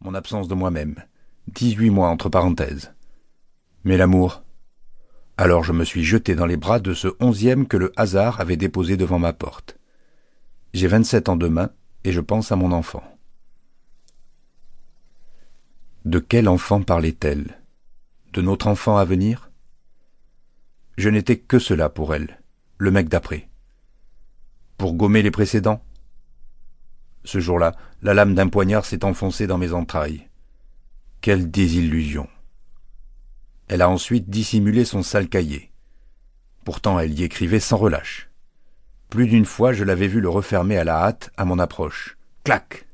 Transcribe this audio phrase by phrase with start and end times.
[0.00, 0.96] mon absence de moi-même,
[1.48, 2.92] dix-huit mois entre parenthèses.
[3.84, 4.42] Mais l'amour?
[5.36, 8.56] Alors je me suis jeté dans les bras de ce onzième que le hasard avait
[8.56, 9.78] déposé devant ma porte.
[10.72, 11.70] J'ai vingt-sept ans demain,
[12.04, 13.02] et je pense à mon enfant.
[16.04, 17.60] De quel enfant parlait-elle?
[18.32, 19.50] De notre enfant à venir?
[20.96, 22.40] Je n'étais que cela pour elle,
[22.78, 23.48] le mec d'après.
[24.78, 25.82] Pour gommer les précédents?
[27.24, 30.28] Ce jour-là, la lame d'un poignard s'est enfoncée dans mes entrailles.
[31.20, 32.28] Quelle désillusion.
[33.68, 35.70] Elle a ensuite dissimulé son sale cahier.
[36.64, 38.30] Pourtant elle y écrivait sans relâche.
[39.10, 42.16] Plus d'une fois je l'avais vu le refermer à la hâte à mon approche.
[42.42, 42.86] Clac.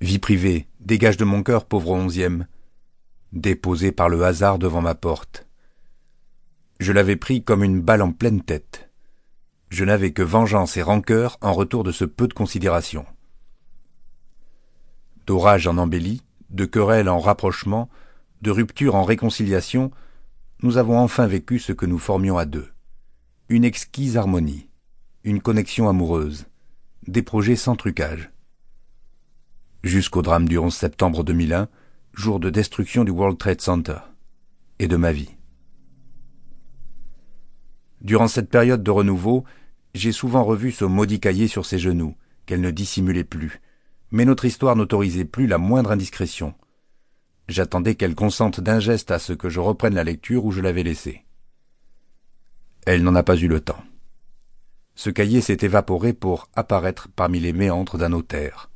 [0.00, 2.46] Vie privée, dégage de mon cœur, pauvre onzième.
[3.32, 5.46] Déposé par le hasard devant ma porte.
[6.80, 8.90] Je l'avais pris comme une balle en pleine tête.
[9.72, 13.06] Je n'avais que vengeance et rancœur en retour de ce peu de considération.
[15.26, 17.88] D'orage en embellie, de querelle en rapprochement,
[18.42, 19.90] de rupture en réconciliation,
[20.62, 22.68] nous avons enfin vécu ce que nous formions à deux.
[23.48, 24.68] Une exquise harmonie,
[25.24, 26.44] une connexion amoureuse,
[27.06, 28.30] des projets sans trucage.
[29.84, 31.70] Jusqu'au drame du 11 septembre 2001,
[32.12, 34.00] jour de destruction du World Trade Center,
[34.78, 35.34] et de ma vie.
[38.02, 39.44] Durant cette période de renouveau,
[39.94, 43.60] j'ai souvent revu ce maudit cahier sur ses genoux, qu'elle ne dissimulait plus,
[44.10, 46.54] mais notre histoire n'autorisait plus la moindre indiscrétion.
[47.48, 50.82] J'attendais qu'elle consente d'un geste à ce que je reprenne la lecture où je l'avais
[50.82, 51.24] laissée.
[52.86, 53.82] Elle n'en a pas eu le temps.
[54.94, 58.70] Ce cahier s'est évaporé pour apparaître parmi les méandres d'un notaire.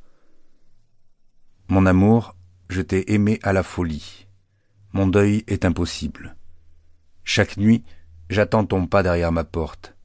[1.67, 2.35] Mon amour,
[2.69, 4.27] je t'ai aimé à la folie.
[4.93, 6.35] Mon deuil est impossible.
[7.23, 7.83] Chaque nuit,
[8.29, 9.96] j'attends ton pas derrière ma porte.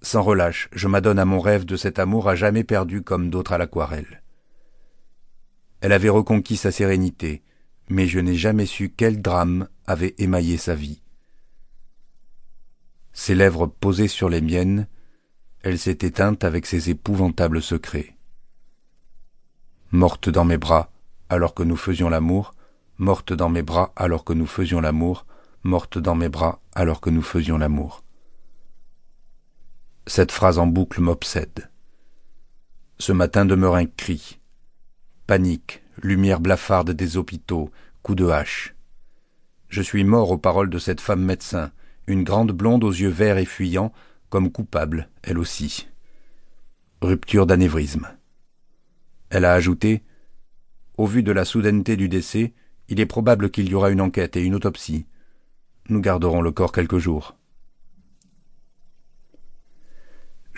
[0.00, 3.52] Sans relâche, je m'adonne à mon rêve de cet amour à jamais perdu comme d'autres
[3.52, 4.22] à l'aquarelle.
[5.80, 7.42] Elle avait reconquis sa sérénité,
[7.88, 11.02] mais je n'ai jamais su quel drame avait émaillé sa vie.
[13.12, 14.86] Ses lèvres posées sur les miennes,
[15.62, 18.16] elle s'est éteinte avec ses épouvantables secrets.
[19.90, 20.92] Morte dans mes bras,
[21.28, 22.54] alors que nous faisions l'amour,
[22.98, 25.26] morte dans mes bras alors que nous faisions l'amour,
[25.62, 28.04] morte dans mes bras alors que nous faisions l'amour.
[30.08, 31.68] Cette phrase en boucle m'obsède.
[32.98, 34.40] Ce matin demeure un cri,
[35.26, 37.70] Panique, lumière blafarde des hôpitaux,
[38.02, 38.74] coups de hache.
[39.68, 41.72] Je suis mort aux paroles de cette femme médecin,
[42.06, 43.92] une grande blonde aux yeux verts et fuyants,
[44.30, 45.88] comme coupable, elle aussi.
[47.02, 48.08] Rupture d'anévrisme.
[49.28, 50.02] Elle a ajouté
[50.96, 52.54] Au vu de la soudaineté du décès,
[52.88, 55.06] il est probable qu'il y aura une enquête et une autopsie.
[55.90, 57.37] Nous garderons le corps quelques jours.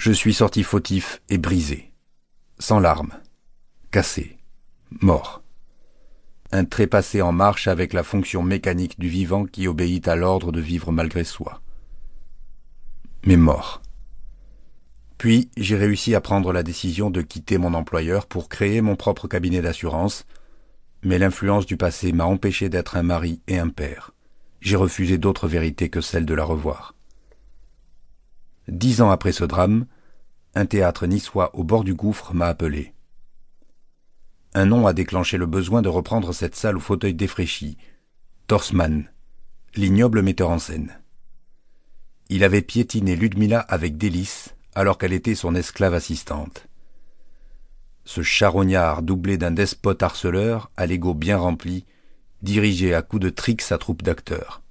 [0.00, 1.92] Je suis sorti fautif et brisé,
[2.58, 3.12] sans larmes,
[3.90, 4.38] cassé
[5.02, 5.42] mort.
[6.52, 10.60] Un trépassé en marche avec la fonction mécanique du vivant qui obéit à l'ordre de
[10.62, 11.60] vivre malgré soi.
[13.26, 13.82] Mais mort.
[15.18, 19.28] Puis j'ai réussi à prendre la décision de quitter mon employeur pour créer mon propre
[19.28, 20.24] cabinet d'assurance,
[21.02, 24.12] mais l'influence du passé m'a empêché d'être un mari et un père.
[24.62, 26.94] J'ai refusé d'autres vérités que celle de la revoir.
[28.70, 29.84] Dix ans après ce drame,
[30.54, 32.94] un théâtre niçois au bord du gouffre m'a appelé.
[34.54, 37.78] Un nom a déclenché le besoin de reprendre cette salle au fauteuil défraîchi.
[38.46, 39.10] Torsman,
[39.74, 41.00] l'ignoble metteur en scène.
[42.28, 46.68] Il avait piétiné Ludmilla avec délice alors qu'elle était son esclave assistante.
[48.04, 51.86] Ce charognard doublé d'un despote harceleur à l'ego bien rempli,
[52.42, 54.62] dirigeait à coups de tricks sa troupe d'acteurs.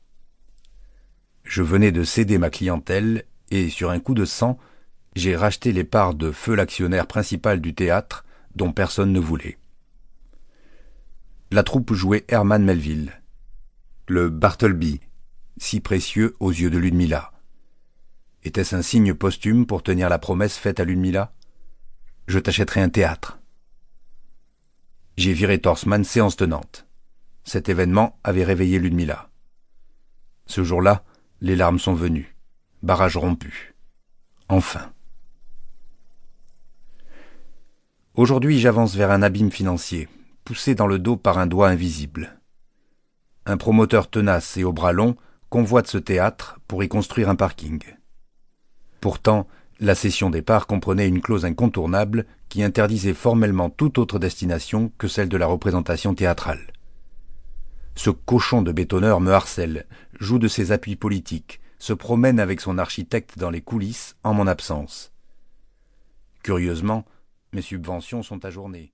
[1.43, 4.57] Je venais de céder ma clientèle et, sur un coup de sang,
[5.15, 9.57] j'ai racheté les parts de feu l'actionnaire principal du théâtre dont personne ne voulait
[11.51, 13.21] la troupe jouait Herman Melville,
[14.07, 15.01] le Bartleby,
[15.57, 17.31] si précieux aux yeux de Ludmilla.
[18.43, 21.33] Était-ce un signe posthume pour tenir la promesse faite à Ludmilla?
[22.27, 23.39] Je t'achèterai un théâtre.
[25.17, 26.85] J'ai viré Torsman séance tenante.
[27.43, 29.29] Cet événement avait réveillé Ludmilla.
[30.45, 31.03] Ce jour-là,
[31.41, 32.35] les larmes sont venues.
[32.81, 33.75] Barrage rompu.
[34.47, 34.91] Enfin.
[38.13, 40.07] Aujourd'hui, j'avance vers un abîme financier
[40.45, 42.39] poussé dans le dos par un doigt invisible.
[43.45, 45.15] Un promoteur tenace et au bras long
[45.49, 47.83] convoite ce théâtre pour y construire un parking.
[49.01, 49.45] Pourtant,
[49.81, 55.07] la cession des parts comprenait une clause incontournable qui interdisait formellement toute autre destination que
[55.07, 56.71] celle de la représentation théâtrale.
[57.95, 59.85] Ce cochon de bétonneur me harcèle,
[60.19, 64.47] joue de ses appuis politiques, se promène avec son architecte dans les coulisses en mon
[64.47, 65.11] absence.
[66.43, 67.05] Curieusement,
[67.53, 68.93] mes subventions sont ajournées.